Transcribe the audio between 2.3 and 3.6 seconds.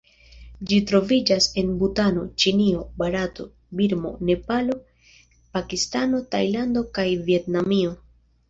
Ĉinio, Barato,